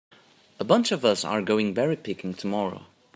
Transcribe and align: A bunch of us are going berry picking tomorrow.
A 0.59 0.63
bunch 0.63 0.91
of 0.91 1.05
us 1.05 1.23
are 1.23 1.43
going 1.43 1.75
berry 1.75 1.95
picking 1.95 2.33
tomorrow. 2.33 2.87